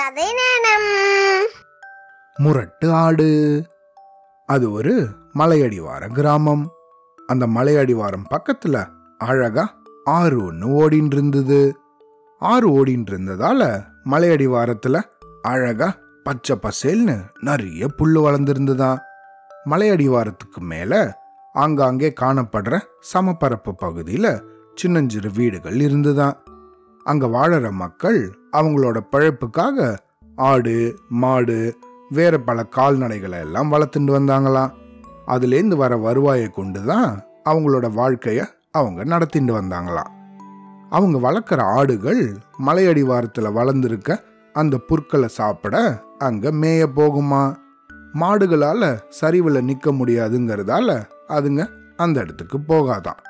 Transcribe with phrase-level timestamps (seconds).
[0.00, 0.86] கதை நேரம்
[2.36, 3.26] முரட்டு ஆடு.
[4.46, 4.92] அது ஒரு
[5.38, 6.62] மலையடிவார கிராமம்.
[7.28, 8.76] அந்த மலையடிவாரம் பக்கத்துல
[9.18, 9.64] அழகா
[10.04, 11.76] ஆறு ஒன்று ஓடின்னு இருந்தது
[12.38, 13.62] ஆறு ஓடின்னு இருந்ததால
[14.04, 15.00] மலையடிவாரத்துல
[15.42, 15.88] அழகா
[16.24, 18.98] பச்சை பசேல்னு நிறைய புல்லு வளர்ந்துருந்துதான்
[19.70, 21.18] மலையடிவாரத்துக்கு மேல
[21.54, 22.78] ஆங்காங்கே காணப்படுற
[23.12, 24.26] சமப்பரப்பு பகுதியில
[24.74, 26.36] சின்னஞ்சிறு வீடுகள் இருந்துதான்
[27.04, 29.96] அங்க வாழற மக்கள் அவங்களோட பழப்புக்காக
[30.36, 31.78] ஆடு மாடு
[32.10, 34.72] வேற பல கால்நடைகளை எல்லாம் வளர்த்துட்டு வந்தாங்களாம்.
[35.26, 40.10] அதுலேருந்து வர வருவாயை கொண்டு தான் அவங்களோட வாழ்க்கைய அவங்க நடத்திட்டு வந்தாங்களாம்.
[40.90, 42.36] அவங்க வளர்க்குற ஆடுகள்
[42.66, 44.18] மலையடிவாரத்தில் வளர்ந்துருக்க
[44.52, 47.56] அந்த புற்களை சாப்பிட அங்கே மேய போகுமா?
[48.12, 53.20] மாடுகளால் சரிவில் நிற்க முடியாதுங்கிறதால அதுங்க அந்த இடத்துக்கு போகாதான்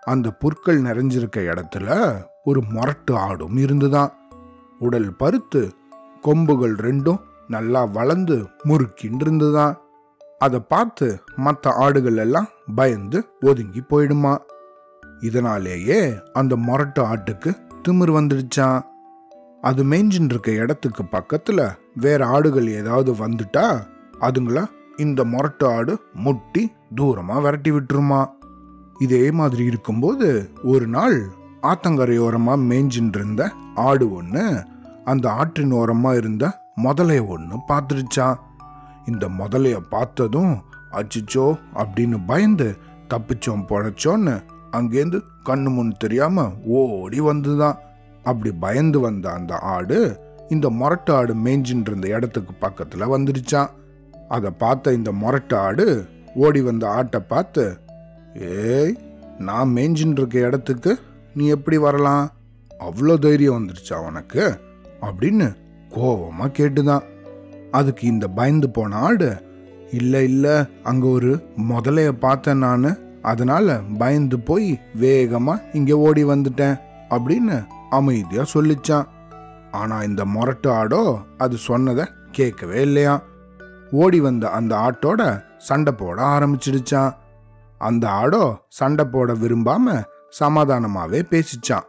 [0.00, 4.12] அந்த புற்கள் நிறைஞ்சிருக்க இடத்துல ஒரு மொரட்டு ஆடும் இருந்துதான்.
[4.78, 5.72] உடல் பருத்து
[6.22, 9.76] கொம்புகள் ரெண்டும் நல்லா வளர்ந்து முறுக்கின்னு இருந்துதான்
[10.38, 14.36] அதை பார்த்து மற்ற ஆடுகள் எல்லாம் பயந்து ஒதுங்கி போயிடுமா?
[15.20, 17.50] இதனாலேயே அந்த மொரட்டு ஆட்டுக்கு
[17.88, 18.80] திமிர் வந்துடுச்சான்
[19.60, 23.80] அது மேய்ஞ்சின்னு இருக்க இடத்துக்கு பக்கத்துல வேற ஆடுகள் ஏதாவது வந்துட்டா
[24.20, 24.64] அதுங்கள
[24.96, 28.26] இந்த மொரட்டு ஆடு முட்டி தூரமா விரட்டி விட்டுருமா?
[28.98, 34.64] இதே மாதிரி இருக்கும்போது ஒரு நாள் ஆத்தங்கரையோரமாக மேய்ஞ்சின்னு இருந்த ஆடு ஒன்று
[35.04, 38.38] அந்த ஆற்றின் ஓரமாக இருந்த முதலைய ஒன்று பார்த்துருச்சான்
[39.06, 42.76] இந்த முதலைய பார்த்ததும் அச்சிச்சோ அப்படின்னு பயந்து
[43.14, 44.42] தப்பிச்சோம் பொழைச்சோன்னு
[44.72, 47.78] அங்கேருந்து கண்ணு முன் தெரியாமல் ஓடி வந்துதான்.
[48.24, 53.70] அப்படி பயந்து வந்த அந்த ஆடு இந்த மொரட்டு ஆடு மேய்ஞ்சின்னு இருந்த இடத்துக்கு பக்கத்தில் வந்துடுச்சான்
[54.28, 57.64] அதை பார்த்த இந்த மொரட்டு ஆடு ஓடி வந்த ஆட்டை பார்த்து
[58.34, 58.94] ஏய்
[59.38, 60.98] நான் மேய்ஞ்சின்னு இருக்க இடத்துக்கு
[61.34, 62.32] நீ எப்படி வரலாம்?
[62.80, 64.60] அவ்வளோ தைரியம் வந்துடுச்சா உனக்கு?
[65.00, 65.56] அப்படின்னு
[65.88, 67.02] கோபமாக கேட்டுதான்.
[67.70, 69.42] அதுக்கு இந்த பயந்து போன ஆடு
[69.90, 72.98] இல்லை இல்லை அங்கே ஒரு முதலைய பார்த்தேன் நான்.
[73.22, 79.06] அதனால பயந்து போய் வேகமாக இங்கே ஓடி வந்துட்டேன் அப்படின்னு அமைதியாக சொல்லிச்சான்.
[79.70, 83.22] ஆனால் இந்த முரட்டு ஆடோ அது சொன்னதை கேட்கவே இல்லையா
[83.90, 85.22] ஓடி வந்த அந்த ஆட்டோட
[85.58, 87.12] சண்டை போட ஆரம்பிச்சிடுச்சான்
[87.78, 90.04] அந்த ஆடோ சண்டை போட விரும்பாமல்
[90.40, 91.88] சமாதானமாகவே பேசிச்சான்.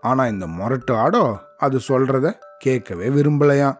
[0.00, 1.24] ஆனால் இந்த முரட்டு ஆடோ
[1.58, 2.26] அது சொல்கிறத
[2.58, 3.78] கேட்கவே விரும்பலையாம்.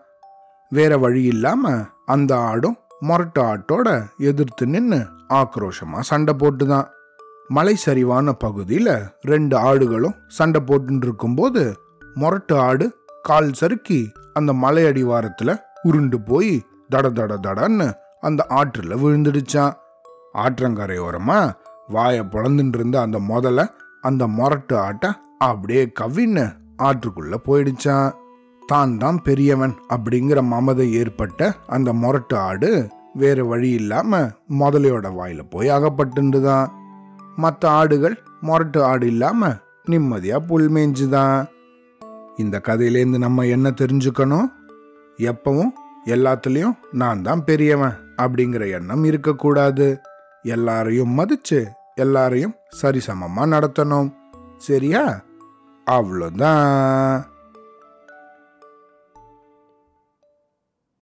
[0.73, 3.89] வேற வழி இல்லாமல் அந்த ஆடும் முரட்டு ஆட்டோட
[4.31, 5.01] எதிர்த்து நின்று
[5.41, 6.89] ஆக்ரோஷமாக சண்டை போட்டுதான்.
[7.49, 8.93] மலை சரிவான பகுதியில்
[9.23, 11.63] ரெண்டு ஆடுகளும் சண்டை போட்டுட்டு இருக்கும்போது
[12.15, 12.87] முரட்டு ஆடு
[13.23, 14.01] கால் சறுக்கி
[14.35, 16.55] அந்த மலை அடிவாரத்தில் உருண்டு போய்
[16.91, 17.89] தட தட தடன்னு
[18.21, 19.77] அந்த ஆற்றில் விழுந்துடுச்சான்
[20.43, 21.55] ஆற்றங்கரையோரமாக
[21.89, 23.61] வாயை பிளந்துட்டு இருந்த அந்த முதல்ல
[24.03, 28.13] அந்த மொரட்டு ஆட்டை அப்படியே கவின்னு ஆற்றுக்குள்ள போயிடுச்சான்.
[28.67, 34.21] தான் தான் பெரியவன் அப்படிங்கிற மமதை ஏற்பட்ட அந்த மொரட்டு ஆடு வேற வழி இல்லாம
[34.59, 36.69] முதலையோட வாயில போய் அகப்பட்டுண்டுதான்
[37.37, 39.55] மற்ற ஆடுகள் மொரட்டு ஆடு இல்லாம
[39.91, 41.47] நிம்மதியா புல் மேய்ஞ்சுதான்
[42.37, 44.47] இந்த கதையிலேருந்து நம்ம என்ன தெரிஞ்சுக்கணும்?
[45.17, 45.71] எப்பவும்
[46.07, 50.01] எல்லாத்துலேயும் நான் தான் பெரியவன் அப்படிங்கிற எண்ணம் இருக்கக்கூடாது.
[50.43, 54.13] எல்லாரையும் மதிச்சு எல்லாரையும் சரிசமமாக நடத்தணும்.
[54.57, 55.23] சரியா?
[55.91, 57.31] அவ்வளோதான்